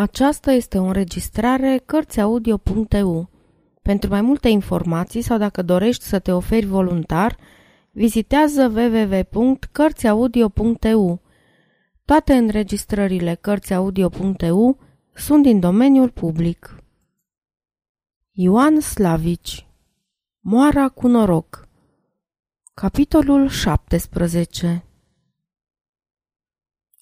[0.00, 3.30] Aceasta este o înregistrare Cărțiaudio.eu.
[3.82, 7.36] Pentru mai multe informații sau dacă dorești să te oferi voluntar,
[7.90, 11.20] vizitează www.cărțiaudio.eu.
[12.04, 14.78] Toate înregistrările Cărțiaudio.eu
[15.14, 16.82] sunt din domeniul public.
[18.30, 19.66] Ioan Slavici
[20.40, 21.68] Moara cu noroc
[22.74, 24.84] Capitolul 17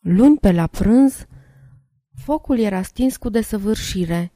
[0.01, 1.27] Luni pe la prânz,
[2.27, 4.33] Focul era stins cu desăvârșire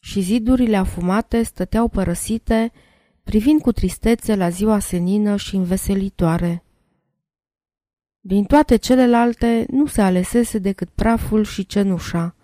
[0.00, 2.72] și zidurile afumate stăteau părăsite,
[3.24, 6.64] privind cu tristețe la ziua senină și înveselitoare.
[8.20, 12.36] Din toate celelalte nu se alesese decât praful și cenușa.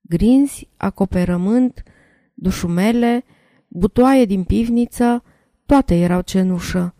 [0.00, 1.82] Grinzi, acoperământ,
[2.34, 3.24] dușumele,
[3.68, 5.22] butoaie din pivniță,
[5.66, 6.94] toate erau cenușă.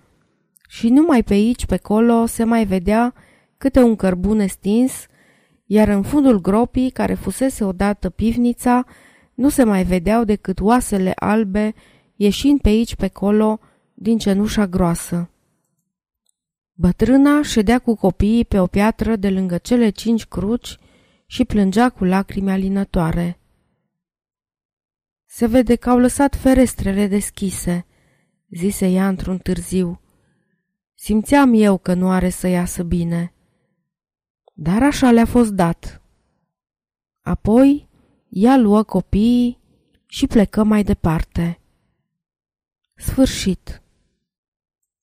[0.68, 3.14] Și numai pe aici, pe colo, se mai vedea
[3.56, 5.06] câte un cărbune stins,
[5.70, 8.84] iar în fundul gropii, care fusese odată pivnița,
[9.34, 11.74] nu se mai vedeau decât oasele albe
[12.16, 13.60] ieșind pe aici pe colo
[13.94, 15.30] din cenușa groasă.
[16.72, 20.78] Bătrâna ședea cu copiii pe o piatră de lângă cele cinci cruci
[21.26, 23.40] și plângea cu lacrimi alinătoare.
[25.26, 27.86] Se vede că au lăsat ferestrele deschise,
[28.50, 30.00] zise ea într-un târziu.
[30.94, 33.32] Simțeam eu că nu are să iasă bine.
[34.60, 36.02] Dar așa le-a fost dat.
[37.20, 37.88] Apoi
[38.28, 39.58] ea luă copiii
[40.06, 41.60] și plecă mai departe.
[42.94, 43.82] Sfârșit.